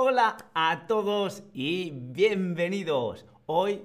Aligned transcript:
Hola 0.00 0.36
a 0.54 0.86
todos 0.86 1.42
y 1.52 1.90
bienvenidos. 1.90 3.26
Hoy 3.46 3.82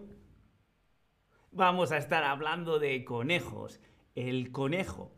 vamos 1.52 1.92
a 1.92 1.98
estar 1.98 2.24
hablando 2.24 2.78
de 2.78 3.04
conejos. 3.04 3.82
El 4.14 4.52
conejo. 4.52 5.12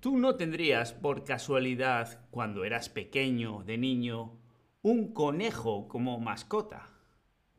¿Tú 0.00 0.16
no 0.16 0.36
tendrías 0.36 0.94
por 0.94 1.24
casualidad, 1.24 2.26
cuando 2.30 2.64
eras 2.64 2.88
pequeño, 2.88 3.64
de 3.64 3.76
niño, 3.76 4.40
un 4.80 5.12
conejo 5.12 5.88
como 5.88 6.18
mascota? 6.20 6.88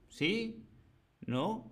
¿Sí? 0.08 0.66
¿No? 1.24 1.72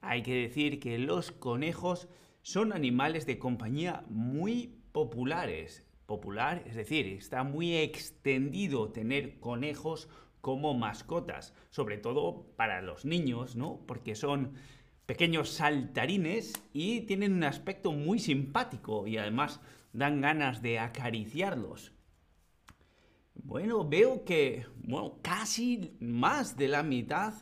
Hay 0.00 0.24
que 0.24 0.34
decir 0.34 0.80
que 0.80 0.98
los 0.98 1.30
conejos 1.30 2.08
son 2.42 2.72
animales 2.72 3.26
de 3.26 3.38
compañía 3.38 4.04
muy 4.08 4.74
populares. 4.90 5.86
Popular, 6.06 6.62
es 6.66 6.74
decir, 6.74 7.06
está 7.06 7.44
muy 7.44 7.76
extendido 7.76 8.90
tener 8.92 9.40
conejos 9.40 10.08
como 10.40 10.74
mascotas, 10.74 11.54
sobre 11.70 11.96
todo 11.96 12.46
para 12.56 12.82
los 12.82 13.04
niños, 13.04 13.56
¿no? 13.56 13.80
Porque 13.86 14.14
son 14.14 14.54
pequeños 15.06 15.50
saltarines 15.50 16.52
y 16.72 17.02
tienen 17.02 17.32
un 17.32 17.44
aspecto 17.44 17.92
muy 17.92 18.18
simpático 18.18 19.06
y 19.06 19.16
además 19.16 19.60
dan 19.92 20.20
ganas 20.20 20.60
de 20.60 20.78
acariciarlos. 20.78 21.92
Bueno, 23.34 23.88
veo 23.88 24.24
que, 24.24 24.66
bueno, 24.76 25.18
casi 25.22 25.96
más 26.00 26.56
de 26.56 26.68
la 26.68 26.82
mitad 26.82 27.34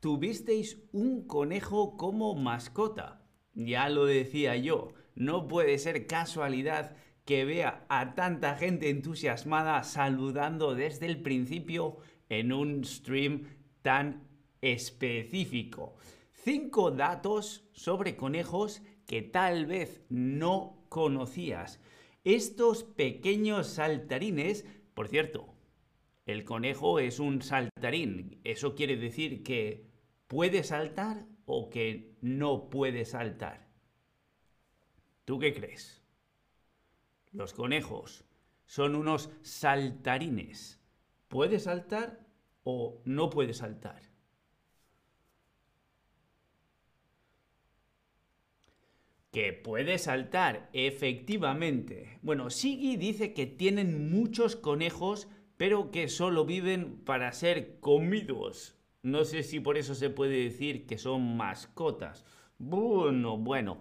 tuvisteis 0.00 0.78
un 0.92 1.26
conejo 1.26 1.96
como 1.96 2.34
mascota. 2.34 3.22
Ya 3.54 3.88
lo 3.88 4.04
decía 4.04 4.56
yo, 4.56 4.92
no 5.14 5.48
puede 5.48 5.78
ser 5.78 6.06
casualidad 6.06 6.96
que 7.26 7.44
vea 7.44 7.84
a 7.88 8.14
tanta 8.14 8.54
gente 8.54 8.88
entusiasmada 8.88 9.82
saludando 9.82 10.74
desde 10.74 11.06
el 11.06 11.20
principio 11.20 11.98
en 12.28 12.52
un 12.52 12.84
stream 12.84 13.48
tan 13.82 14.22
específico. 14.62 15.96
Cinco 16.32 16.92
datos 16.92 17.68
sobre 17.72 18.16
conejos 18.16 18.80
que 19.06 19.22
tal 19.22 19.66
vez 19.66 20.02
no 20.08 20.86
conocías. 20.88 21.80
Estos 22.24 22.84
pequeños 22.84 23.66
saltarines, 23.66 24.64
por 24.94 25.08
cierto, 25.08 25.52
el 26.26 26.44
conejo 26.44 27.00
es 27.00 27.18
un 27.18 27.42
saltarín. 27.42 28.40
Eso 28.44 28.76
quiere 28.76 28.96
decir 28.96 29.42
que 29.42 29.86
puede 30.28 30.62
saltar 30.62 31.26
o 31.44 31.70
que 31.70 32.16
no 32.20 32.70
puede 32.70 33.04
saltar. 33.04 33.68
¿Tú 35.24 35.40
qué 35.40 35.52
crees? 35.52 36.05
Los 37.36 37.52
conejos 37.52 38.24
son 38.64 38.94
unos 38.94 39.28
saltarines. 39.42 40.80
¿Puede 41.28 41.58
saltar 41.58 42.26
o 42.64 43.02
no 43.04 43.28
puede 43.28 43.52
saltar? 43.52 44.00
Que 49.30 49.52
puede 49.52 49.98
saltar, 49.98 50.70
efectivamente. 50.72 52.18
Bueno, 52.22 52.48
Sigi 52.48 52.96
dice 52.96 53.34
que 53.34 53.44
tienen 53.44 54.10
muchos 54.10 54.56
conejos, 54.56 55.28
pero 55.58 55.90
que 55.90 56.08
solo 56.08 56.46
viven 56.46 57.04
para 57.04 57.30
ser 57.32 57.80
comidos. 57.80 58.78
No 59.02 59.26
sé 59.26 59.42
si 59.42 59.60
por 59.60 59.76
eso 59.76 59.94
se 59.94 60.08
puede 60.08 60.42
decir 60.42 60.86
que 60.86 60.96
son 60.96 61.36
mascotas. 61.36 62.24
Bueno, 62.56 63.36
bueno, 63.36 63.78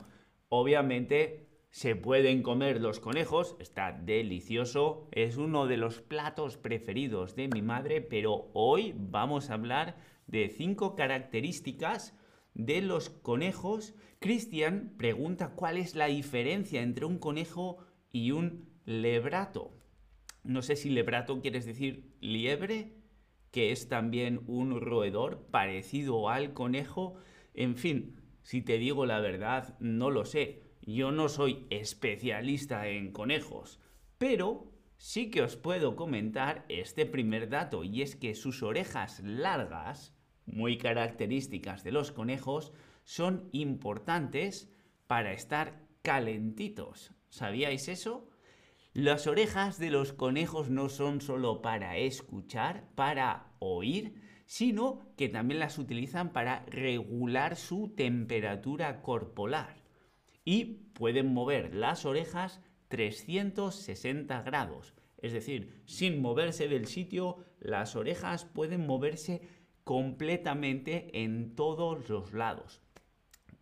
obviamente 0.50 1.44
se 1.76 1.98
pueden 1.98 2.42
comer 2.42 2.80
los 2.80 3.02
conejos, 3.02 3.58
está 3.59 3.92
delicioso, 3.92 5.09
es 5.12 5.36
uno 5.36 5.68
de 5.68 5.75
los 5.75 6.00
platos 6.00 6.56
preferidos 6.56 7.36
de 7.36 7.50
mi 7.50 7.62
madre, 7.62 8.00
pero 8.00 8.50
hoy 8.53 8.96
vamos 8.96 9.50
a 9.50 9.56
hablar 9.56 9.97
de 10.25 10.47
cinco 10.47 10.96
características 10.96 12.18
de 12.53 12.81
los 12.81 13.09
conejos. 13.09 13.94
Cristian 14.19 14.94
pregunta 14.97 15.50
cuál 15.50 15.75
es 15.75 15.96
la 15.96 16.06
diferencia 16.06 16.81
entre 16.81 17.03
un 17.03 17.19
conejo 17.19 17.80
y 18.14 18.31
un 18.31 18.69
lebrato. 18.85 19.78
No 20.46 20.62
sé 20.62 20.78
si 20.78 20.90
lebrato 20.90 21.41
quieres 21.41 21.66
decir 21.66 22.16
liebre, 22.22 22.94
que 23.52 23.74
es 23.74 23.90
también 23.90 24.44
un 24.47 24.80
roedor 24.80 25.46
parecido 25.52 26.30
al 26.30 26.53
conejo. 26.53 27.16
En 27.53 27.75
fin, 27.75 28.22
si 28.44 28.62
te 28.62 28.78
digo 28.78 29.06
la 29.06 29.19
verdad, 29.19 29.78
no 29.81 30.09
lo 30.09 30.24
sé. 30.24 30.65
Yo 30.85 31.12
no 31.12 31.29
soy 31.29 31.66
especialista 31.72 32.88
en 32.88 33.12
conejos, 33.12 33.79
pero 34.19 34.72
sí 34.97 35.31
que 35.31 35.41
os 35.41 35.56
puedo 35.57 35.96
comentar 35.96 36.63
este 36.69 37.07
primer 37.07 37.50
dato 37.50 37.84
y 37.84 38.03
es 38.03 38.16
que 38.16 38.35
sus 38.35 38.62
orejas 38.62 39.19
largas, 39.23 40.13
muy 40.46 40.78
características 40.78 41.84
de 41.84 41.91
los 41.91 42.12
conejos, 42.12 42.72
son 43.03 43.50
importantes 43.51 44.72
para 45.07 45.34
estar 45.34 45.81
calentitos. 46.03 47.13
¿Sabíais 47.29 47.88
eso? 47.88 48.29
Las 48.94 49.25
orejas 49.25 49.79
de 49.79 49.90
los 49.90 50.13
conejos 50.13 50.69
no 50.69 50.90
son 50.90 51.19
solo 51.19 51.63
para 51.63 51.97
escuchar, 51.97 52.88
para 52.94 53.56
oír, 53.57 54.22
sino 54.46 55.00
que 55.17 55.29
también 55.29 55.59
las 55.59 55.79
utilizan 55.79 56.31
para 56.31 56.63
regular 56.67 57.56
su 57.56 57.90
temperatura 57.96 59.02
corporal 59.02 59.84
y 60.45 60.66
pueden 60.94 61.33
mover 61.33 61.75
las 61.75 62.06
orejas 62.06 62.61
360 62.88 64.41
grados. 64.44 64.94
Es 65.17 65.33
decir, 65.33 65.81
sin 65.85 66.22
moverse 66.22 66.67
del 66.67 66.85
sitio, 66.85 67.38
las 67.59 67.95
orejas 67.95 68.45
pueden 68.45 68.85
moverse 68.85 69.41
completamente 69.84 71.23
en 71.23 71.55
todos 71.55 72.07
los 72.09 72.31
lados. 72.31 72.81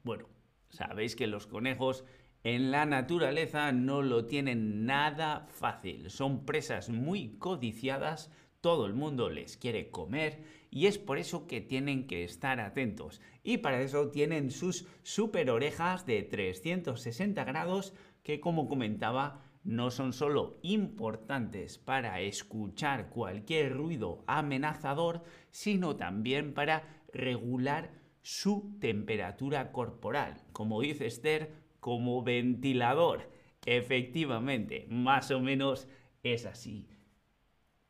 Bueno, 0.03 0.27
sabéis 0.69 1.15
que 1.15 1.27
los 1.27 1.47
conejos 1.47 2.03
en 2.43 2.71
la 2.71 2.85
naturaleza 2.85 3.71
no 3.71 4.01
lo 4.01 4.25
tienen 4.25 4.85
nada 4.85 5.47
fácil. 5.49 6.09
Son 6.09 6.45
presas 6.45 6.89
muy 6.89 7.37
codiciadas, 7.37 8.29
todo 8.59 8.85
el 8.85 8.93
mundo 8.93 9.29
les 9.29 9.55
quiere 9.55 9.89
comer 9.89 10.43
y 10.73 10.87
es 10.87 10.97
por 10.97 11.19
eso 11.19 11.45
que 11.45 11.61
tienen 11.61 12.07
que 12.07 12.23
estar 12.23 12.59
atentos. 12.59 13.21
Y 13.43 13.57
para 13.57 13.79
eso 13.81 14.09
tienen 14.09 14.49
sus 14.49 14.87
super 15.03 15.51
orejas 15.51 16.07
de 16.07 16.23
360 16.23 17.43
grados 17.43 17.93
que 18.23 18.39
como 18.39 18.67
comentaba 18.67 19.43
no 19.63 19.91
son 19.91 20.13
solo 20.13 20.57
importantes 20.63 21.77
para 21.77 22.19
escuchar 22.21 23.09
cualquier 23.09 23.73
ruido 23.73 24.23
amenazador, 24.25 25.23
sino 25.51 25.95
también 25.95 26.55
para 26.55 27.03
regular 27.13 27.91
su 28.23 28.75
temperatura 28.79 29.71
corporal. 29.71 30.41
Como 30.53 30.81
dice 30.81 31.05
Esther, 31.05 31.53
como 31.79 32.23
ventilador. 32.23 33.29
Efectivamente, 33.65 34.87
más 34.89 35.29
o 35.29 35.39
menos 35.39 35.87
es 36.23 36.47
así. 36.47 36.87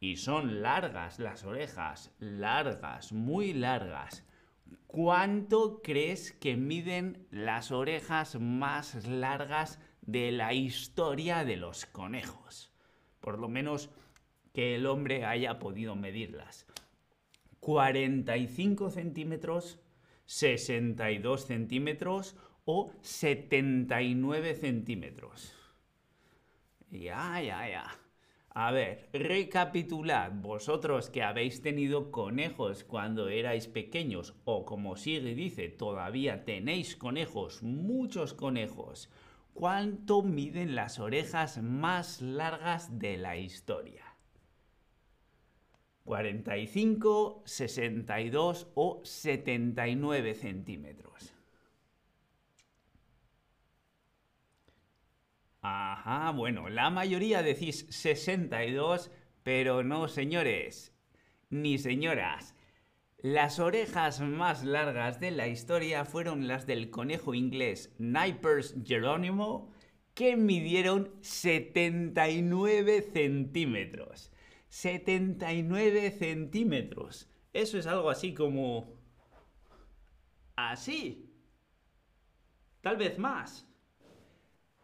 Y 0.04 0.18
son 0.18 0.62
largas 0.62 1.18
las 1.18 1.46
orejas, 1.46 2.14
largas, 2.20 3.14
muy 3.14 3.54
largas. 3.54 4.28
¿Cuánto 4.86 5.82
crees 5.82 6.34
que 6.34 6.58
miden 6.58 7.26
las 7.32 7.72
orejas 7.72 8.38
más 8.38 9.08
largas 9.08 9.80
de 10.02 10.34
la 10.34 10.52
historia 10.52 11.46
de 11.46 11.56
los 11.56 11.86
conejos? 11.86 12.70
Por 13.22 13.40
lo 13.40 13.48
menos 13.48 13.92
que 14.52 14.76
el 14.76 14.88
hombre 14.88 15.24
haya 15.24 15.58
podido 15.58 15.96
medirlas. 15.96 16.68
45 17.62 18.90
centímetros, 18.90 19.80
62 20.26 21.46
centímetros 21.46 22.36
o 22.66 22.92
79 23.04 24.56
centímetros. 24.56 25.54
Ya, 26.92 27.42
ya, 27.42 27.70
ya. 27.70 28.03
A 28.56 28.72
ver, 28.72 29.10
recapitulad, 29.14 30.32
vosotros 30.32 31.10
que 31.10 31.24
habéis 31.24 31.64
tenido 31.64 32.12
conejos 32.12 32.84
cuando 32.84 33.28
erais 33.28 33.68
pequeños 33.68 34.36
o 34.46 34.64
como 34.64 34.96
sigue 34.96 35.34
dice, 35.34 35.70
todavía 35.70 36.46
tenéis 36.46 36.96
conejos, 36.96 37.64
muchos 37.64 38.36
conejos. 38.36 39.10
¿Cuánto 39.56 40.22
miden 40.22 40.76
las 40.76 41.00
orejas 41.00 41.64
más 41.64 42.22
largas 42.22 43.00
de 43.00 43.18
la 43.18 43.38
historia? 43.38 44.04
45, 46.06 47.42
62 47.46 48.68
o 48.76 49.02
79 49.04 50.36
centímetros. 50.36 51.34
Ajá, 55.66 56.32
bueno, 56.32 56.68
la 56.68 56.90
mayoría 56.90 57.42
decís 57.42 57.86
62, 57.90 59.10
pero 59.44 59.82
no 59.82 60.10
señores, 60.10 60.94
ni 61.50 61.78
señoras. 61.78 62.54
Las 63.20 63.60
orejas 63.60 64.20
más 64.20 64.66
largas 64.66 65.22
de 65.22 65.32
la 65.32 65.48
historia 65.48 66.04
fueron 66.04 66.50
las 66.50 66.68
del 66.68 66.90
conejo 66.90 67.34
inglés 67.34 67.96
Nipers 67.98 68.76
Geronimo, 68.86 69.72
que 70.14 70.36
midieron 70.36 71.14
79 71.22 73.02
centímetros. 73.14 74.34
79 74.68 76.12
centímetros. 76.12 77.30
Eso 77.54 77.78
es 77.78 77.88
algo 77.88 78.10
así 78.10 78.34
como... 78.34 79.00
Así. 80.58 81.34
Tal 82.82 82.98
vez 82.98 83.18
más. 83.18 83.66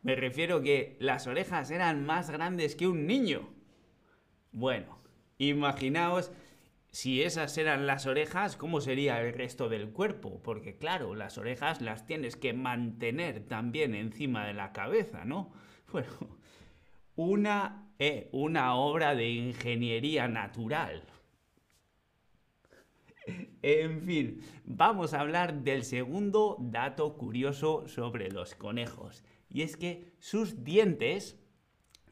Me 0.01 0.15
refiero 0.15 0.61
que 0.61 0.97
las 0.99 1.27
orejas 1.27 1.71
eran 1.71 2.05
más 2.05 2.29
grandes 2.29 2.75
que 2.75 2.87
un 2.87 3.05
niño. 3.05 3.49
Bueno, 4.51 4.99
imaginaos 5.37 6.31
si 6.91 7.21
esas 7.21 7.57
eran 7.57 7.85
las 7.85 8.07
orejas, 8.07 8.55
¿cómo 8.57 8.81
sería 8.81 9.21
el 9.21 9.33
resto 9.33 9.69
del 9.69 9.91
cuerpo? 9.91 10.41
Porque 10.41 10.77
claro, 10.77 11.15
las 11.15 11.37
orejas 11.37 11.81
las 11.81 12.05
tienes 12.07 12.35
que 12.35 12.53
mantener 12.53 13.47
también 13.47 13.93
encima 13.93 14.47
de 14.47 14.53
la 14.53 14.71
cabeza, 14.73 15.25
¿no? 15.25 15.51
Bueno, 15.91 16.11
una, 17.15 17.89
eh, 17.97 18.29
una 18.31 18.75
obra 18.75 19.15
de 19.15 19.27
ingeniería 19.29 20.27
natural. 20.27 21.03
En 23.61 24.01
fin, 24.03 24.41
vamos 24.65 25.13
a 25.13 25.21
hablar 25.21 25.63
del 25.63 25.83
segundo 25.83 26.57
dato 26.59 27.17
curioso 27.17 27.87
sobre 27.87 28.31
los 28.31 28.55
conejos. 28.55 29.23
Y 29.49 29.63
es 29.63 29.77
que 29.77 30.13
sus 30.19 30.63
dientes, 30.63 31.37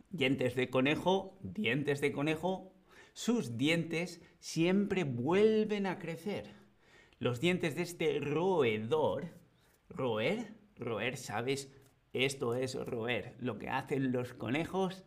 dientes 0.10 0.56
de 0.56 0.70
conejo, 0.70 1.38
dientes 1.42 2.02
de 2.02 2.12
conejo, 2.12 2.74
sus 3.14 3.58
dientes 3.58 4.22
siempre 4.40 5.04
vuelven 5.04 5.86
a 5.86 6.00
crecer. 6.00 6.54
Los 7.20 7.40
dientes 7.40 7.76
de 7.76 7.84
este 7.84 8.20
roedor, 8.20 9.30
roer, 9.90 10.56
roer, 10.76 11.18
¿sabes? 11.18 11.72
Esto 12.14 12.56
es 12.56 12.76
roer. 12.76 13.36
Lo 13.40 13.58
que 13.58 13.70
hacen 13.70 14.12
los 14.12 14.34
conejos, 14.34 15.04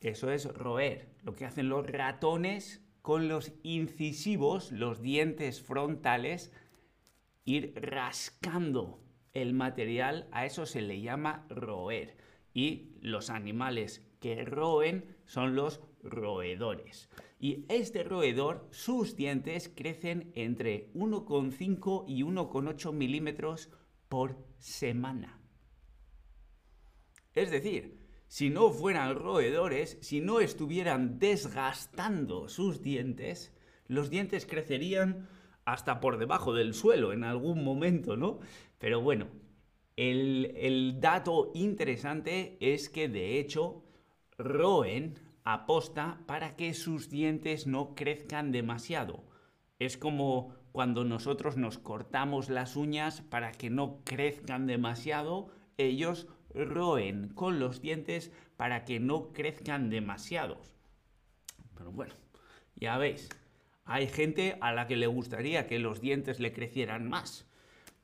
eso 0.00 0.30
es 0.30 0.46
roer. 0.46 1.08
Lo 1.22 1.34
que 1.34 1.44
hacen 1.44 1.68
los 1.68 1.86
ratones 1.86 2.84
con 3.00 3.28
los 3.28 3.52
incisivos, 3.62 4.70
los 4.72 5.02
dientes 5.02 5.62
frontales, 5.62 6.52
ir 7.44 7.74
rascando 7.76 9.01
el 9.32 9.54
material, 9.54 10.28
a 10.32 10.46
eso 10.46 10.66
se 10.66 10.82
le 10.82 11.00
llama 11.00 11.46
roer. 11.48 12.16
Y 12.54 12.96
los 13.00 13.30
animales 13.30 14.06
que 14.20 14.44
roen 14.44 15.16
son 15.24 15.54
los 15.56 15.80
roedores. 16.02 17.08
Y 17.38 17.64
este 17.68 18.04
roedor, 18.04 18.68
sus 18.70 19.16
dientes 19.16 19.72
crecen 19.74 20.32
entre 20.34 20.92
1,5 20.92 22.04
y 22.06 22.22
1,8 22.22 22.92
milímetros 22.92 23.70
por 24.08 24.36
semana. 24.58 25.40
Es 27.34 27.50
decir, 27.50 27.98
si 28.28 28.50
no 28.50 28.70
fueran 28.70 29.16
roedores, 29.16 29.98
si 30.02 30.20
no 30.20 30.40
estuvieran 30.40 31.18
desgastando 31.18 32.48
sus 32.48 32.82
dientes, 32.82 33.52
los 33.88 34.10
dientes 34.10 34.46
crecerían 34.46 35.28
hasta 35.64 36.00
por 36.00 36.18
debajo 36.18 36.54
del 36.54 36.74
suelo 36.74 37.12
en 37.12 37.24
algún 37.24 37.64
momento, 37.64 38.16
¿no? 38.16 38.40
Pero 38.82 39.00
bueno, 39.00 39.28
el, 39.94 40.96
dato 40.98 41.52
interesante 41.54 42.56
es 42.58 42.88
que 42.88 43.08
de 43.08 43.38
hecho 43.38 43.84
roen 44.36 45.20
aposta 45.44 46.18
para 46.26 46.56
que 46.56 46.74
sus 46.74 47.08
dientes 47.08 47.68
no 47.68 47.94
crezcan 47.94 48.50
demasiado. 48.50 49.22
Es 49.78 49.96
como 49.96 50.56
cuando 50.72 51.04
nosotros 51.04 51.56
nos 51.56 51.78
cortamos 51.78 52.48
las 52.48 52.74
uñas 52.74 53.22
para 53.22 53.52
que 53.52 53.70
no 53.70 54.00
crezcan 54.02 54.66
demasiado, 54.66 55.52
ellos 55.78 56.26
roen 56.52 57.28
con 57.28 57.60
los 57.60 57.82
dientes 57.82 58.32
para 58.56 58.84
que 58.84 58.98
no 58.98 59.32
crezcan 59.32 59.90
demasiados. 59.90 60.74
Pero 61.76 61.92
bueno, 61.92 62.14
ya 62.74 62.98
veis, 62.98 63.28
hay 63.84 64.08
gente 64.08 64.58
a 64.60 64.72
la 64.72 64.88
que 64.88 64.96
le 64.96 65.06
gustaría 65.06 65.68
que 65.68 65.78
los 65.78 66.00
dientes 66.00 66.40
le 66.40 66.52
crecieran 66.52 67.08
más. 67.08 67.46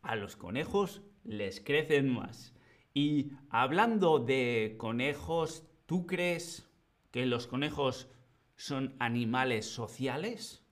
A 0.08 0.16
los 0.16 0.36
conejos 0.36 1.02
les 1.22 1.60
crecen 1.60 2.08
más. 2.08 2.54
Y 2.94 3.32
hablando 3.50 4.18
de 4.18 4.76
conejos, 4.78 5.68
¿tú 5.84 6.06
crees 6.06 6.66
que 7.10 7.26
los 7.26 7.46
conejos 7.46 8.08
son 8.56 8.96
animales 9.00 9.66
sociales? 9.66 10.64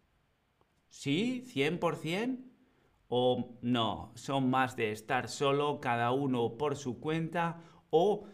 ¿Sí? 0.89 1.45
¿100%? 1.55 2.47
¿O 3.09 3.59
no? 3.61 4.11
¿Son 4.15 4.49
más 4.49 4.75
de 4.75 4.91
estar 4.91 5.29
solo, 5.29 5.83
cada 5.83 6.13
uno 6.13 6.57
por 6.57 6.75
su 6.75 6.99
cuenta? 6.99 7.63
¿O 7.91 8.27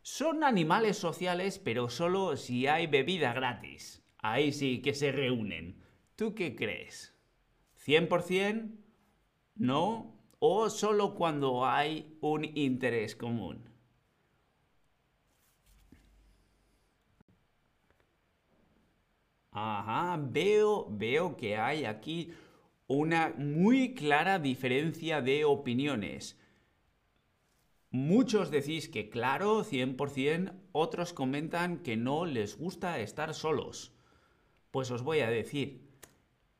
son 0.00 0.42
animales 0.42 0.96
sociales, 0.96 1.60
pero 1.60 1.88
solo 1.88 2.36
si 2.36 2.66
hay 2.66 2.88
bebida 2.88 3.32
gratis? 3.32 4.02
Ahí 4.18 4.50
sí 4.50 4.82
que 4.82 4.92
se 4.92 5.12
reúnen. 5.12 5.80
¿Tú 6.16 6.34
qué 6.34 6.56
crees? 6.56 7.14
¿100%? 7.76 8.72
¿No? 9.54 10.11
¿O 10.50 10.68
solo 10.68 11.14
cuando 11.14 11.64
hay 11.64 12.18
un 12.20 12.44
interés 12.44 13.16
común? 13.16 13.56
Ajá, 19.52 20.18
veo, 20.20 20.88
veo 20.90 21.36
que 21.36 21.56
hay 21.56 21.84
aquí 21.84 22.32
una 22.88 23.32
muy 23.38 23.94
clara 23.94 24.38
diferencia 24.40 25.20
de 25.22 25.44
opiniones. 25.44 26.36
Muchos 27.92 28.50
decís 28.50 28.88
que 28.88 29.08
claro, 29.08 29.62
100%, 29.62 30.52
otros 30.72 31.12
comentan 31.12 31.78
que 31.84 31.96
no 31.96 32.24
les 32.26 32.58
gusta 32.58 32.98
estar 32.98 33.34
solos. 33.34 33.92
Pues 34.72 34.90
os 34.90 35.02
voy 35.02 35.20
a 35.20 35.30
decir, 35.30 35.91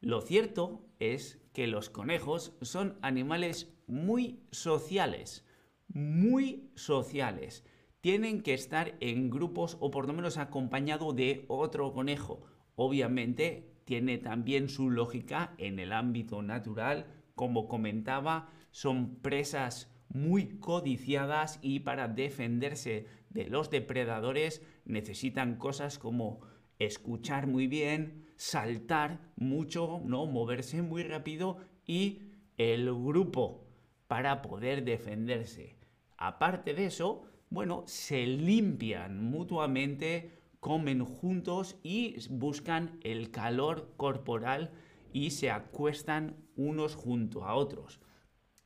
lo 0.02 0.20
cierto 0.20 0.84
es 0.98 1.40
que 1.54 1.66
los 1.66 1.88
conejos 1.88 2.54
son 2.60 2.98
animales 3.00 3.72
muy 3.86 4.40
sociales, 4.50 5.46
muy 5.88 6.70
sociales. 6.74 7.64
Tienen 8.02 8.42
que 8.42 8.52
estar 8.52 8.96
en 9.00 9.30
grupos 9.30 9.78
o 9.80 9.90
por 9.90 10.06
lo 10.06 10.12
menos 10.12 10.36
acompañado 10.36 11.12
de 11.12 11.44
otro 11.48 11.92
conejo 11.92 12.44
Obviamente 12.74 13.74
tiene 13.84 14.18
también 14.18 14.68
su 14.68 14.90
lógica 14.90 15.54
en 15.58 15.78
el 15.78 15.92
ámbito 15.92 16.42
natural, 16.42 17.06
como 17.34 17.68
comentaba, 17.68 18.48
son 18.70 19.16
presas 19.16 19.90
muy 20.08 20.58
codiciadas 20.58 21.58
y 21.62 21.80
para 21.80 22.08
defenderse 22.08 23.06
de 23.30 23.46
los 23.46 23.70
depredadores 23.70 24.62
necesitan 24.84 25.56
cosas 25.56 25.98
como 25.98 26.40
escuchar 26.78 27.46
muy 27.46 27.66
bien, 27.66 28.26
saltar 28.42 29.20
mucho, 29.36 30.00
no 30.04 30.26
moverse 30.26 30.82
muy 30.82 31.04
rápido 31.04 31.58
y 31.86 32.22
el 32.56 32.92
grupo 32.92 33.68
para 34.08 34.42
poder 34.42 34.84
defenderse. 34.84 35.76
Aparte 36.16 36.74
de 36.74 36.86
eso, 36.86 37.22
bueno, 37.50 37.84
se 37.86 38.26
limpian 38.26 39.22
mutuamente 39.22 40.42
comen 40.58 41.04
juntos 41.04 41.76
y 41.84 42.16
buscan 42.30 42.98
el 43.02 43.30
calor 43.30 43.94
corporal 43.96 44.72
y 45.12 45.30
se 45.30 45.52
acuestan 45.52 46.34
unos 46.56 46.96
junto 46.96 47.44
a 47.44 47.54
otros. 47.54 48.00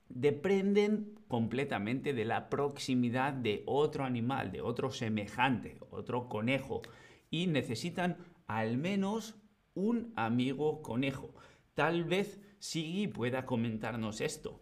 Dependen 0.09 1.18
completamente 1.28 2.14
de 2.14 2.25
la 2.25 2.49
proximidad 2.49 3.35
de 3.35 3.62
otro 3.66 4.04
animal, 4.04 4.52
de 4.52 4.62
otro 4.62 4.90
semejante, 4.90 5.76
otro 5.90 6.30
conejo, 6.30 6.80
y 7.30 7.47
necesitan 7.47 8.16
al 8.47 8.78
menos 8.78 9.35
un 9.76 10.12
amigo 10.16 10.83
conejo. 10.83 11.33
Tal 11.75 12.02
vez 12.02 12.40
Sigui 12.59 13.06
pueda 13.06 13.47
comentarnos 13.47 14.21
esto. 14.21 14.61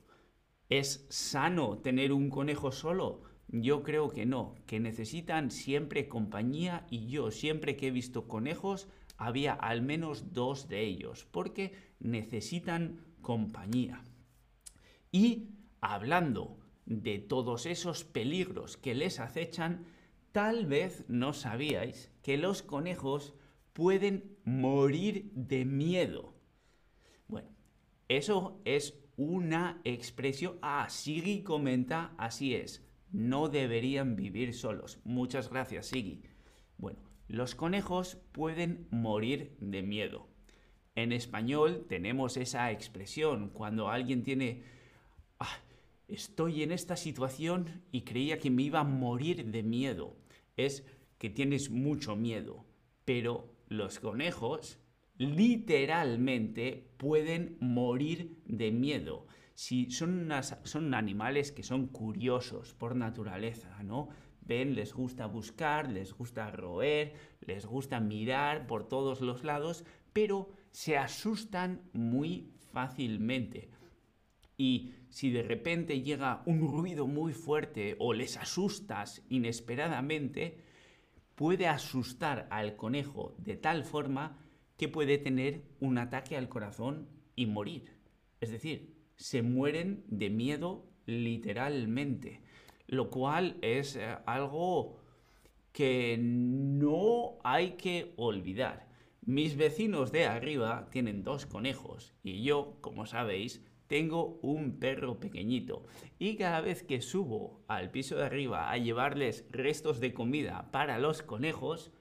¿Es 0.68 1.06
sano 1.08 1.78
tener 1.78 2.12
un 2.12 2.28
conejo 2.28 2.72
solo? 2.72 3.22
Yo 3.48 3.82
creo 3.82 4.10
que 4.10 4.26
no, 4.26 4.56
que 4.66 4.80
necesitan 4.80 5.50
siempre 5.50 6.08
compañía 6.08 6.86
y 6.90 7.06
yo 7.06 7.30
siempre 7.30 7.76
que 7.76 7.88
he 7.88 7.90
visto 7.90 8.26
conejos 8.26 8.88
había 9.16 9.52
al 9.52 9.80
menos 9.80 10.32
dos 10.32 10.68
de 10.68 10.82
ellos, 10.82 11.26
porque 11.30 11.72
necesitan 12.00 13.00
compañía. 13.20 14.02
Y 15.12 15.50
hablando 15.80 16.58
de 16.86 17.20
todos 17.20 17.66
esos 17.66 18.04
peligros 18.04 18.76
que 18.76 18.94
les 18.94 19.20
acechan, 19.20 19.86
tal 20.32 20.66
vez 20.66 21.04
no 21.06 21.32
sabíais 21.32 22.10
que 22.22 22.36
los 22.36 22.62
conejos 22.62 23.34
pueden 23.74 24.38
morir 24.44 25.30
de 25.34 25.66
miedo. 25.66 26.32
Bueno, 27.28 27.50
eso 28.08 28.62
es 28.64 28.94
una 29.18 29.82
expresión. 29.84 30.58
Ah, 30.62 30.86
Sigi 30.88 31.42
comenta, 31.42 32.14
así 32.16 32.54
es 32.54 32.84
no 33.14 33.48
deberían 33.48 34.16
vivir 34.16 34.52
solos. 34.52 34.98
Muchas 35.04 35.48
gracias, 35.48 35.86
Siggy. 35.86 36.20
Bueno, 36.78 36.98
los 37.28 37.54
conejos 37.54 38.18
pueden 38.32 38.88
morir 38.90 39.56
de 39.60 39.82
miedo. 39.82 40.26
En 40.96 41.12
español 41.12 41.86
tenemos 41.88 42.36
esa 42.36 42.72
expresión 42.72 43.50
cuando 43.50 43.88
alguien 43.88 44.24
tiene... 44.24 44.64
Ah, 45.38 45.58
estoy 46.08 46.64
en 46.64 46.72
esta 46.72 46.96
situación 46.96 47.82
y 47.92 48.02
creía 48.02 48.38
que 48.38 48.50
me 48.50 48.62
iba 48.62 48.80
a 48.80 48.84
morir 48.84 49.44
de 49.46 49.62
miedo. 49.62 50.16
Es 50.56 50.84
que 51.18 51.30
tienes 51.30 51.70
mucho 51.70 52.16
miedo, 52.16 52.64
pero 53.04 53.53
los 53.68 54.00
conejos 54.00 54.78
literalmente 55.16 56.90
pueden 56.96 57.56
morir 57.60 58.36
de 58.46 58.72
miedo. 58.72 59.26
Si 59.54 59.90
son, 59.90 60.28
son 60.64 60.94
animales 60.94 61.52
que 61.52 61.62
son 61.62 61.86
curiosos 61.86 62.74
por 62.74 62.96
naturaleza, 62.96 63.82
¿no? 63.82 64.08
Ven, 64.40 64.74
les 64.74 64.92
gusta 64.92 65.26
buscar, 65.26 65.90
les 65.90 66.12
gusta 66.12 66.50
roer, 66.50 67.14
les 67.40 67.64
gusta 67.64 68.00
mirar 68.00 68.66
por 68.66 68.86
todos 68.88 69.20
los 69.20 69.44
lados, 69.44 69.84
pero 70.12 70.50
se 70.70 70.98
asustan 70.98 71.82
muy 71.92 72.52
fácilmente. 72.72 73.70
Y 74.56 74.92
si 75.08 75.30
de 75.30 75.42
repente 75.42 76.02
llega 76.02 76.42
un 76.46 76.60
ruido 76.60 77.06
muy 77.06 77.32
fuerte 77.32 77.96
o 77.98 78.12
les 78.12 78.36
asustas 78.36 79.24
inesperadamente, 79.28 80.58
puede 81.34 81.66
asustar 81.66 82.46
al 82.50 82.76
conejo 82.76 83.34
de 83.38 83.56
tal 83.56 83.84
forma 83.84 84.38
que 84.76 84.88
puede 84.88 85.18
tener 85.18 85.62
un 85.80 85.98
ataque 85.98 86.36
al 86.36 86.48
corazón 86.48 87.08
y 87.36 87.46
morir. 87.46 87.96
Es 88.40 88.50
decir, 88.50 88.94
se 89.16 89.42
mueren 89.42 90.04
de 90.08 90.30
miedo 90.30 90.86
literalmente, 91.06 92.42
lo 92.86 93.10
cual 93.10 93.58
es 93.62 93.96
eh, 93.96 94.16
algo 94.26 94.98
que 95.72 96.16
no 96.18 97.38
hay 97.42 97.72
que 97.72 98.14
olvidar. 98.16 98.88
Mis 99.22 99.56
vecinos 99.56 100.12
de 100.12 100.26
arriba 100.26 100.88
tienen 100.90 101.24
dos 101.24 101.46
conejos 101.46 102.14
y 102.22 102.42
yo, 102.42 102.76
como 102.80 103.06
sabéis, 103.06 103.62
tengo 103.86 104.38
un 104.42 104.78
perro 104.78 105.20
pequeñito 105.20 105.84
y 106.18 106.36
cada 106.36 106.60
vez 106.60 106.82
que 106.82 107.00
subo 107.00 107.64
al 107.68 107.90
piso 107.90 108.16
de 108.16 108.24
arriba 108.24 108.70
a 108.70 108.78
llevarles 108.78 109.46
restos 109.50 110.00
de 110.00 110.14
comida 110.14 110.70
para 110.70 110.98
los 110.98 111.22
conejos, 111.22 111.92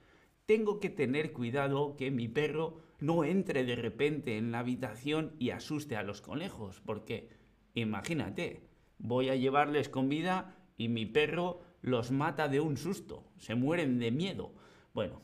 tengo 0.46 0.80
que 0.80 0.90
tener 0.90 1.32
cuidado 1.32 1.96
que 1.96 2.10
mi 2.10 2.28
perro 2.28 2.82
no 3.00 3.24
entre 3.24 3.64
de 3.64 3.76
repente 3.76 4.36
en 4.36 4.52
la 4.52 4.60
habitación 4.60 5.34
y 5.38 5.50
asuste 5.50 5.96
a 5.96 6.02
los 6.02 6.20
conejos, 6.20 6.80
porque 6.84 7.28
imagínate, 7.74 8.68
voy 8.98 9.28
a 9.28 9.36
llevarles 9.36 9.88
comida 9.88 10.56
y 10.76 10.88
mi 10.88 11.06
perro 11.06 11.60
los 11.82 12.10
mata 12.10 12.48
de 12.48 12.60
un 12.60 12.76
susto, 12.76 13.24
se 13.36 13.54
mueren 13.54 13.98
de 13.98 14.10
miedo. 14.10 14.54
Bueno, 14.94 15.22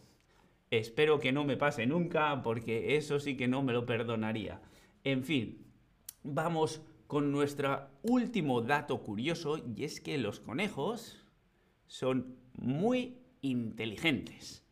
espero 0.71 1.19
que 1.19 1.33
no 1.33 1.45
me 1.45 1.57
pase 1.57 1.87
nunca, 1.87 2.43
porque 2.43 2.97
eso 2.97 3.19
sí 3.19 3.37
que 3.37 3.49
no 3.49 3.63
me 3.63 3.73
lo 3.73 3.87
perdonaría. 3.87 4.61
En 5.05 5.25
fin, 5.25 5.70
vamos 6.23 6.83
con 7.07 7.33
nuestro 7.33 7.89
último 8.03 8.61
dato 8.61 9.03
curioso 9.03 9.59
y 9.59 9.85
es 9.85 10.01
que 10.01 10.19
los 10.19 10.41
conejos 10.41 11.25
son 11.87 12.37
muy 12.55 13.19
inteligentes. 13.43 14.65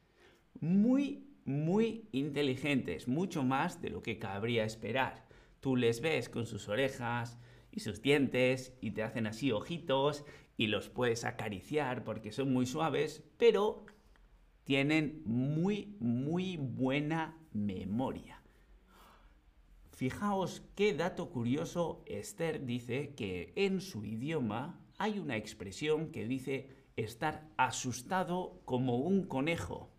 Muy, 0.60 1.26
muy 1.44 2.08
inteligentes, 2.12 3.08
mucho 3.08 3.42
más 3.42 3.80
de 3.82 3.90
lo 3.90 4.02
que 4.02 4.18
cabría 4.18 4.64
esperar. 4.64 5.26
Tú 5.60 5.76
les 5.76 6.00
ves 6.00 6.28
con 6.28 6.46
sus 6.46 6.68
orejas 6.68 7.38
y 7.72 7.80
sus 7.80 8.02
dientes 8.02 8.72
y 8.80 8.92
te 8.92 9.02
hacen 9.02 9.26
así 9.26 9.50
ojitos 9.50 10.24
y 10.56 10.68
los 10.68 10.88
puedes 10.88 11.24
acariciar 11.24 12.04
porque 12.04 12.32
son 12.32 12.52
muy 12.52 12.66
suaves, 12.66 13.24
pero 13.36 13.86
tienen 14.64 15.22
muy, 15.24 15.96
muy 15.98 16.56
buena 16.56 17.38
memoria. 17.52 18.37
Fijaos 19.98 20.62
qué 20.76 20.94
dato 20.94 21.28
curioso, 21.28 22.04
Esther 22.06 22.64
dice 22.64 23.14
que 23.16 23.52
en 23.56 23.80
su 23.80 24.04
idioma 24.04 24.80
hay 24.96 25.18
una 25.18 25.36
expresión 25.36 26.12
que 26.12 26.28
dice 26.28 26.70
estar 26.94 27.48
asustado 27.56 28.60
como 28.64 28.98
un 28.98 29.24
conejo. 29.24 29.90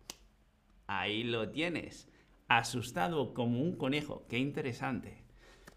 Ahí 0.86 1.22
lo 1.22 1.50
tienes, 1.50 2.08
asustado 2.48 3.34
como 3.34 3.60
un 3.60 3.76
conejo, 3.76 4.24
qué 4.26 4.38
interesante. 4.38 5.22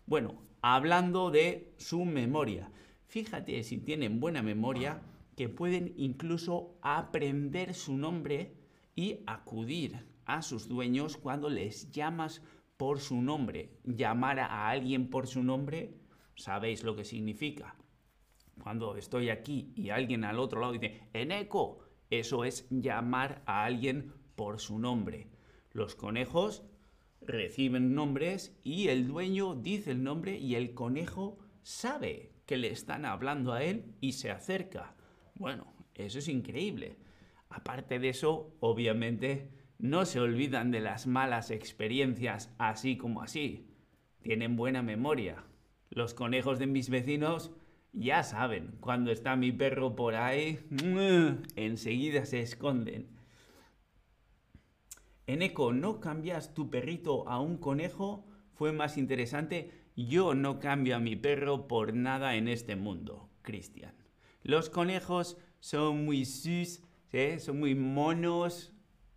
Bueno, 0.06 0.42
hablando 0.62 1.30
de 1.30 1.74
su 1.76 2.06
memoria, 2.06 2.72
fíjate 3.08 3.62
si 3.64 3.78
tienen 3.78 4.22
buena 4.22 4.42
memoria 4.42 5.02
que 5.36 5.50
pueden 5.50 5.96
incluso 5.98 6.78
aprender 6.82 7.74
su 7.74 7.98
nombre 7.98 8.56
y 8.96 9.20
acudir 9.28 10.08
a 10.24 10.42
sus 10.42 10.70
dueños 10.70 11.18
cuando 11.18 11.50
les 11.50 11.92
llamas 11.92 12.42
por 12.78 13.00
su 13.00 13.22
nombre. 13.22 13.78
Llamar 13.84 14.40
a 14.40 14.70
alguien 14.70 15.10
por 15.10 15.28
su 15.28 15.44
nombre, 15.44 15.96
sabéis 16.36 16.84
lo 16.84 16.96
que 16.96 17.04
significa. 17.04 17.76
Cuando 18.62 18.96
estoy 18.96 19.30
aquí 19.30 19.74
y 19.76 19.90
alguien 19.90 20.24
al 20.24 20.40
otro 20.40 20.62
lado 20.62 20.74
dice, 20.74 21.02
en 21.14 21.32
eco, 21.32 21.80
eso 22.10 22.46
es 22.46 22.68
llamar 22.70 23.42
a 23.46 23.64
alguien 23.66 24.14
por 24.36 24.60
su 24.60 24.80
nombre. 24.80 25.28
Los 25.72 25.96
conejos 25.96 26.64
reciben 27.22 27.96
nombres 27.96 28.60
y 28.64 28.90
el 28.90 29.08
dueño 29.08 29.56
dice 29.56 29.92
el 29.92 30.04
nombre 30.04 30.38
y 30.38 30.56
el 30.56 30.74
conejo 30.74 31.40
sabe 31.64 32.32
que 32.46 32.58
le 32.58 32.70
están 32.72 33.06
hablando 33.06 33.54
a 33.54 33.64
él 33.64 33.96
y 34.02 34.14
se 34.14 34.30
acerca. 34.30 34.96
Bueno, 35.36 35.74
eso 35.96 36.20
es 36.20 36.28
increíble. 36.28 36.98
Aparte 37.50 38.00
de 38.00 38.10
eso, 38.10 38.56
obviamente, 38.60 39.50
no 39.78 40.06
se 40.06 40.20
olvidan 40.20 40.72
de 40.72 40.80
las 40.80 41.08
malas 41.08 41.52
experiencias 41.52 42.54
así 42.58 42.98
como 42.98 43.22
así. 43.22 43.68
Tienen 44.22 44.56
buena 44.56 44.82
memoria. 44.82 45.44
Los 45.90 46.14
conejos 46.14 46.60
de 46.60 46.68
mis 46.68 46.90
vecinos 46.90 47.52
ya 47.92 48.24
saben, 48.24 48.78
cuando 48.80 49.12
está 49.12 49.36
mi 49.36 49.52
perro 49.52 49.96
por 49.96 50.16
ahí, 50.16 50.60
enseguida 51.56 52.26
se 52.26 52.40
esconden. 52.40 53.08
En 55.28 55.42
eco, 55.42 55.74
¿no 55.74 56.00
cambias 56.00 56.54
tu 56.54 56.70
perrito 56.70 57.28
a 57.30 57.40
un 57.40 57.58
conejo? 57.58 58.26
Fue 58.54 58.74
más 58.74 58.98
interesante. 58.98 59.84
Yo 59.96 60.34
no 60.34 60.60
cambio 60.60 60.96
a 60.96 61.00
mi 61.00 61.16
perro 61.16 61.68
por 61.68 61.94
nada 61.94 62.36
en 62.36 62.48
este 62.48 62.76
mundo, 62.76 63.30
Cristian. 63.44 63.94
Los 64.42 64.70
conejos 64.70 65.38
son 65.60 66.04
muy 66.04 66.26
sus, 66.26 66.82
son 67.38 67.60
muy 67.60 67.76
monos, 67.76 68.73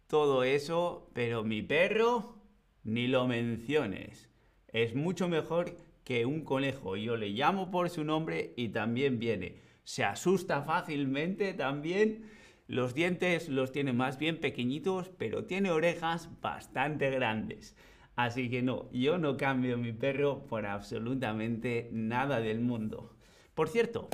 todo 0.06 0.44
eso, 0.44 1.10
pero 1.14 1.42
mi 1.42 1.62
perro, 1.62 2.36
ni 2.84 3.08
lo 3.08 3.26
menciones. 3.26 4.28
Es 4.68 4.94
mucho 4.94 5.28
mejor 5.28 5.76
que 6.04 6.24
un 6.24 6.42
conejo. 6.42 6.96
Yo 6.96 7.16
le 7.16 7.30
llamo 7.30 7.70
por 7.70 7.90
su 7.90 8.04
nombre 8.04 8.52
y 8.56 8.68
también 8.68 9.18
viene. 9.18 9.60
Se 9.82 10.04
asusta 10.04 10.62
fácilmente 10.62 11.52
también. 11.54 12.30
Los 12.68 12.94
dientes 12.94 13.48
los 13.48 13.72
tiene 13.72 13.92
más 13.92 14.18
bien 14.18 14.38
pequeñitos, 14.38 15.10
pero 15.18 15.44
tiene 15.44 15.70
orejas 15.70 16.28
bastante 16.40 17.10
grandes. 17.10 17.76
Así 18.14 18.48
que 18.48 18.62
no, 18.62 18.90
yo 18.92 19.18
no 19.18 19.36
cambio 19.36 19.76
mi 19.76 19.92
perro 19.92 20.46
por 20.46 20.66
absolutamente 20.66 21.90
nada 21.92 22.40
del 22.40 22.60
mundo. 22.60 23.16
Por 23.54 23.68
cierto, 23.68 24.08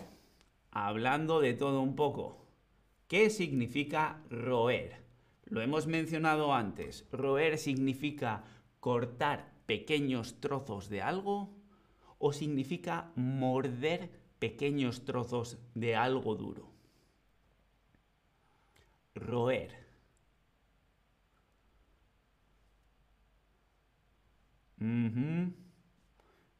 hablando 0.70 1.40
de 1.40 1.54
todo 1.54 1.80
un 1.82 1.94
poco, 1.94 2.46
¿qué 3.06 3.30
significa 3.30 4.22
roer? 4.30 5.01
Lo 5.52 5.60
hemos 5.60 5.86
mencionado 5.86 6.54
antes. 6.54 7.06
Roer 7.12 7.58
significa 7.58 8.42
cortar 8.80 9.52
pequeños 9.66 10.40
trozos 10.40 10.88
de 10.88 11.02
algo 11.02 11.54
o 12.18 12.32
significa 12.32 13.12
morder 13.16 14.10
pequeños 14.38 15.04
trozos 15.04 15.58
de 15.74 15.94
algo 15.94 16.36
duro. 16.36 16.70
Roer. 19.14 19.76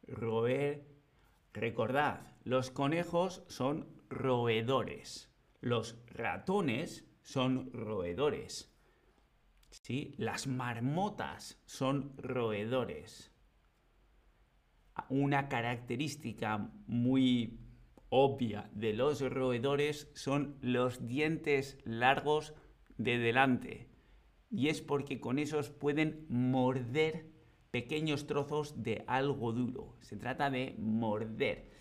Roer. 0.05 0.85
Recordad, 1.51 2.27
los 2.43 2.69
conejos 2.69 3.43
son 3.47 3.87
roedores. 4.07 5.31
Los 5.61 5.97
ratones 6.11 7.05
son 7.23 7.73
roedores. 7.73 8.72
¿Sí? 9.81 10.13
Las 10.17 10.47
marmotas 10.47 11.61
son 11.65 12.13
roedores. 12.17 13.31
Una 15.09 15.49
característica 15.49 16.71
muy 16.85 17.59
obvia 18.09 18.69
de 18.73 18.93
los 18.93 19.21
roedores 19.21 20.11
son 20.13 20.55
los 20.61 21.07
dientes 21.07 21.79
largos 21.83 22.53
de 22.97 23.17
delante. 23.17 23.89
Y 24.51 24.67
es 24.67 24.81
porque 24.81 25.19
con 25.19 25.39
esos 25.39 25.71
pueden 25.71 26.27
morder 26.29 27.25
pequeños 27.71 28.27
trozos 28.27 28.83
de 28.83 29.03
algo 29.07 29.51
duro. 29.51 29.97
Se 30.01 30.15
trata 30.15 30.51
de 30.51 30.75
morder. 30.77 31.71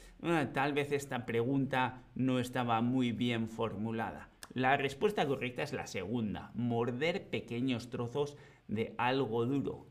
tal 0.54 0.72
vez 0.72 0.90
esta 0.92 1.26
pregunta 1.26 2.04
no 2.14 2.38
estaba 2.38 2.80
muy 2.80 3.12
bien 3.12 3.48
formulada. 3.48 4.31
La 4.54 4.76
respuesta 4.76 5.26
correcta 5.26 5.62
es 5.62 5.72
la 5.72 5.86
segunda, 5.86 6.50
morder 6.54 7.30
pequeños 7.30 7.88
trozos 7.88 8.36
de 8.68 8.94
algo 8.98 9.46
duro 9.46 9.86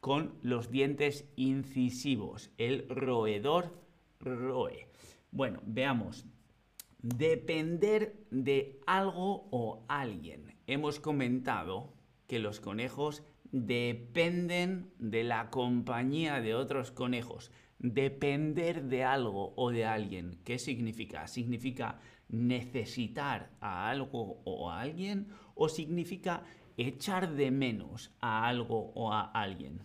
con 0.00 0.38
los 0.42 0.70
dientes 0.70 1.28
incisivos. 1.36 2.50
El 2.56 2.88
roedor 2.88 3.74
roe. 4.20 4.88
Bueno, 5.30 5.60
veamos. 5.66 6.24
Depender 7.00 8.16
de 8.30 8.80
algo 8.86 9.48
o 9.50 9.84
alguien. 9.88 10.56
Hemos 10.66 10.98
comentado 10.98 11.92
que 12.26 12.38
los 12.38 12.60
conejos 12.60 13.22
dependen 13.50 14.92
de 14.98 15.24
la 15.24 15.50
compañía 15.50 16.40
de 16.40 16.54
otros 16.54 16.90
conejos. 16.90 17.50
Depender 17.78 18.84
de 18.84 19.04
algo 19.04 19.52
o 19.56 19.70
de 19.70 19.84
alguien. 19.84 20.40
¿Qué 20.44 20.58
significa? 20.58 21.26
Significa 21.28 22.00
necesitar 22.28 23.50
a 23.60 23.88
algo 23.90 24.40
o 24.44 24.70
a 24.70 24.80
alguien 24.80 25.28
o 25.54 25.68
significa 25.68 26.44
echar 26.76 27.32
de 27.34 27.50
menos 27.50 28.12
a 28.20 28.46
algo 28.46 28.92
o 28.94 29.12
a 29.12 29.22
alguien. 29.22 29.80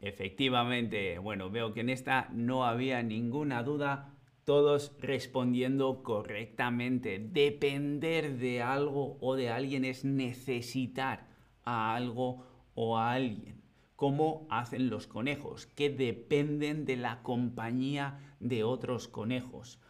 Efectivamente, 0.00 1.18
bueno, 1.18 1.50
veo 1.50 1.72
que 1.74 1.80
en 1.80 1.90
esta 1.90 2.28
no 2.32 2.64
había 2.64 3.02
ninguna 3.02 3.62
duda, 3.62 4.14
todos 4.44 4.96
respondiendo 5.00 6.02
correctamente. 6.02 7.18
Depender 7.18 8.38
de 8.38 8.62
algo 8.62 9.18
o 9.20 9.34
de 9.36 9.50
alguien 9.50 9.84
es 9.84 10.04
necesitar 10.04 11.26
a 11.64 11.94
algo 11.94 12.46
o 12.74 12.96
a 12.96 13.12
alguien. 13.12 13.55
¿Cómo 13.96 14.46
hacen 14.50 14.90
los 14.90 15.06
conejos? 15.06 15.66
Que 15.66 15.88
dependen 15.90 16.84
de 16.84 16.96
la 16.96 17.22
compañía 17.22 18.36
de 18.40 18.62
otros 18.62 19.08
conejos. 19.08 19.80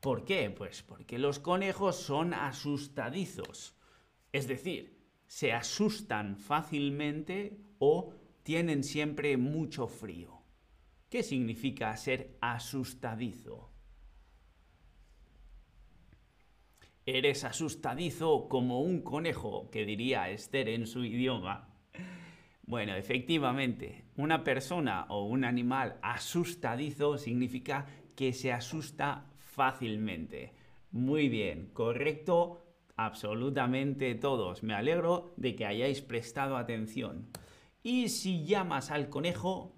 ¿Por 0.00 0.24
qué? 0.24 0.50
Pues 0.50 0.82
porque 0.82 1.18
los 1.18 1.40
conejos 1.40 1.96
son 1.96 2.32
asustadizos. 2.32 3.74
Es 4.32 4.46
decir, 4.46 4.96
se 5.26 5.52
asustan 5.52 6.36
fácilmente 6.36 7.58
o 7.78 8.14
tienen 8.44 8.84
siempre 8.84 9.36
mucho 9.36 9.88
frío. 9.88 10.42
¿Qué 11.08 11.24
significa 11.24 11.96
ser 11.96 12.36
asustadizo? 12.40 13.72
Eres 17.04 17.44
asustadizo 17.44 18.48
como 18.48 18.80
un 18.80 19.02
conejo, 19.02 19.70
que 19.70 19.84
diría 19.84 20.30
Esther 20.30 20.68
en 20.68 20.86
su 20.86 21.04
idioma. 21.04 21.72
Bueno, 22.66 22.96
efectivamente, 22.96 24.04
una 24.16 24.42
persona 24.42 25.06
o 25.08 25.24
un 25.24 25.44
animal 25.44 25.98
asustadizo 26.02 27.16
significa 27.16 27.86
que 28.16 28.32
se 28.32 28.52
asusta 28.52 29.26
fácilmente. 29.38 30.52
Muy 30.90 31.28
bien, 31.28 31.70
correcto 31.72 32.66
absolutamente 32.96 34.14
todos. 34.14 34.62
Me 34.62 34.74
alegro 34.74 35.32
de 35.36 35.54
que 35.54 35.66
hayáis 35.66 36.00
prestado 36.00 36.56
atención. 36.56 37.28
Y 37.82 38.08
si 38.08 38.44
llamas 38.44 38.90
al 38.90 39.08
conejo, 39.10 39.76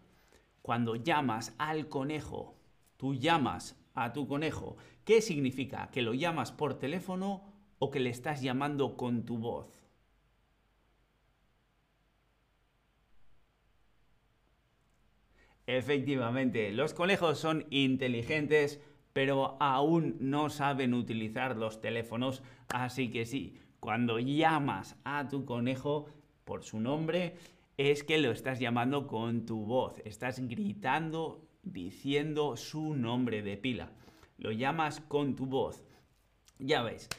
cuando 0.62 0.96
llamas 0.96 1.54
al 1.58 1.88
conejo, 1.88 2.56
tú 2.96 3.14
llamas 3.14 3.76
a 3.94 4.12
tu 4.12 4.26
conejo, 4.26 4.76
¿qué 5.04 5.20
significa? 5.20 5.90
¿Que 5.92 6.02
lo 6.02 6.14
llamas 6.14 6.52
por 6.52 6.78
teléfono 6.78 7.42
o 7.78 7.90
que 7.90 8.00
le 8.00 8.10
estás 8.10 8.40
llamando 8.40 8.96
con 8.96 9.24
tu 9.24 9.38
voz? 9.38 9.77
Efectivamente, 15.68 16.72
los 16.72 16.94
conejos 16.94 17.38
son 17.38 17.66
inteligentes, 17.68 18.80
pero 19.12 19.58
aún 19.60 20.16
no 20.18 20.48
saben 20.48 20.94
utilizar 20.94 21.58
los 21.58 21.82
teléfonos, 21.82 22.42
así 22.72 23.10
que 23.10 23.26
sí, 23.26 23.58
cuando 23.78 24.18
llamas 24.18 24.96
a 25.04 25.28
tu 25.28 25.44
conejo 25.44 26.06
por 26.46 26.64
su 26.64 26.80
nombre, 26.80 27.36
es 27.76 28.02
que 28.02 28.16
lo 28.16 28.30
estás 28.30 28.60
llamando 28.60 29.06
con 29.06 29.44
tu 29.44 29.66
voz, 29.66 30.00
estás 30.06 30.40
gritando, 30.48 31.46
diciendo 31.62 32.56
su 32.56 32.94
nombre 32.94 33.42
de 33.42 33.58
pila. 33.58 33.92
Lo 34.38 34.52
llamas 34.52 35.02
con 35.02 35.36
tu 35.36 35.44
voz. 35.44 35.84
Ya 36.58 36.80
veis, 36.80 37.10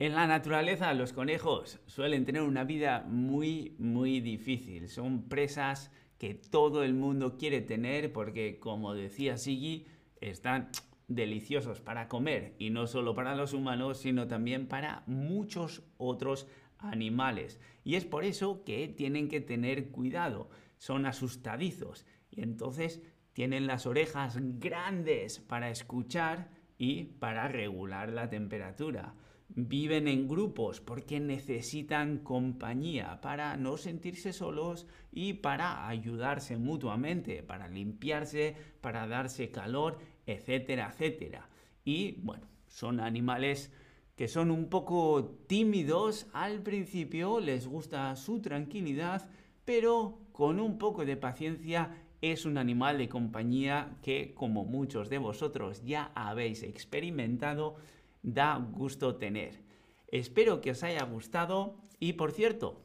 en 0.00 0.16
la 0.16 0.26
naturaleza 0.26 0.92
los 0.94 1.12
conejos 1.12 1.78
suelen 1.86 2.24
tener 2.24 2.42
una 2.42 2.64
vida 2.64 3.06
muy, 3.08 3.76
muy 3.78 4.18
difícil. 4.20 4.88
Son 4.88 5.28
presas 5.28 5.92
que 6.22 6.34
todo 6.34 6.84
el 6.84 6.94
mundo 6.94 7.36
quiere 7.36 7.62
tener 7.62 8.12
porque, 8.12 8.60
como 8.60 8.94
decía 8.94 9.36
Siggy, 9.36 9.88
están 10.20 10.70
deliciosos 11.08 11.80
para 11.80 12.06
comer 12.06 12.54
y 12.60 12.70
no 12.70 12.86
solo 12.86 13.12
para 13.16 13.34
los 13.34 13.52
humanos, 13.52 13.98
sino 13.98 14.28
también 14.28 14.68
para 14.68 15.02
muchos 15.08 15.82
otros 15.96 16.46
animales. 16.78 17.58
Y 17.82 17.96
es 17.96 18.04
por 18.04 18.24
eso 18.24 18.62
que 18.62 18.86
tienen 18.86 19.26
que 19.26 19.40
tener 19.40 19.90
cuidado. 19.90 20.48
Son 20.78 21.06
asustadizos 21.06 22.06
y 22.30 22.42
entonces 22.42 23.02
tienen 23.32 23.66
las 23.66 23.84
orejas 23.84 24.38
grandes 24.60 25.40
para 25.40 25.70
escuchar 25.70 26.52
y 26.78 27.02
para 27.02 27.48
regular 27.48 28.10
la 28.10 28.30
temperatura. 28.30 29.16
Viven 29.54 30.08
en 30.08 30.28
grupos 30.28 30.80
porque 30.80 31.20
necesitan 31.20 32.18
compañía 32.18 33.20
para 33.20 33.56
no 33.58 33.76
sentirse 33.76 34.32
solos 34.32 34.86
y 35.12 35.34
para 35.34 35.88
ayudarse 35.88 36.56
mutuamente, 36.56 37.42
para 37.42 37.68
limpiarse, 37.68 38.56
para 38.80 39.06
darse 39.06 39.50
calor, 39.50 39.98
etcétera, 40.26 40.88
etcétera. 40.90 41.50
Y 41.84 42.12
bueno, 42.22 42.46
son 42.66 43.00
animales 43.00 43.70
que 44.16 44.28
son 44.28 44.50
un 44.50 44.68
poco 44.68 45.38
tímidos 45.46 46.28
al 46.32 46.62
principio, 46.62 47.40
les 47.40 47.66
gusta 47.66 48.14
su 48.16 48.40
tranquilidad, 48.40 49.28
pero 49.64 50.18
con 50.32 50.60
un 50.60 50.78
poco 50.78 51.04
de 51.04 51.16
paciencia 51.16 52.02
es 52.22 52.46
un 52.46 52.56
animal 52.56 52.98
de 52.98 53.08
compañía 53.08 53.96
que, 54.02 54.32
como 54.34 54.64
muchos 54.64 55.10
de 55.10 55.18
vosotros 55.18 55.82
ya 55.84 56.12
habéis 56.14 56.62
experimentado, 56.62 57.76
da 58.22 58.56
gusto 58.56 59.16
tener. 59.16 59.60
Espero 60.08 60.60
que 60.60 60.70
os 60.70 60.82
haya 60.82 61.04
gustado 61.04 61.76
y 61.98 62.14
por 62.14 62.32
cierto, 62.32 62.82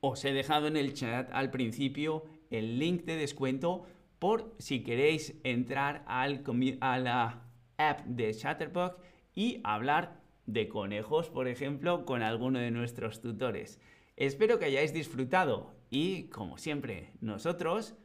os 0.00 0.24
he 0.24 0.32
dejado 0.32 0.66
en 0.66 0.76
el 0.76 0.92
chat 0.92 1.30
al 1.32 1.50
principio 1.50 2.24
el 2.50 2.78
link 2.78 3.04
de 3.04 3.16
descuento 3.16 3.86
por 4.18 4.54
si 4.58 4.82
queréis 4.82 5.34
entrar 5.44 6.04
al, 6.06 6.44
a 6.80 6.98
la 6.98 7.44
app 7.78 8.00
de 8.06 8.34
Chatterbox 8.34 8.96
y 9.34 9.60
hablar 9.64 10.20
de 10.46 10.68
conejos, 10.68 11.30
por 11.30 11.48
ejemplo, 11.48 12.04
con 12.04 12.22
alguno 12.22 12.58
de 12.58 12.70
nuestros 12.70 13.20
tutores. 13.20 13.80
Espero 14.16 14.58
que 14.58 14.66
hayáis 14.66 14.92
disfrutado 14.92 15.74
y, 15.90 16.24
como 16.24 16.58
siempre, 16.58 17.12
nosotros 17.20 17.96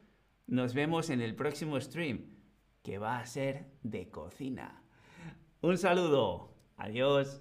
nos 0.46 0.74
vemos 0.74 1.10
en 1.10 1.20
el 1.20 1.34
próximo 1.34 1.80
stream, 1.80 2.36
que 2.82 2.98
va 2.98 3.18
a 3.18 3.26
ser 3.26 3.66
de 3.82 4.08
cocina. 4.08 4.79
Un 5.62 5.76
saludo. 5.76 6.48
Adiós. 6.76 7.40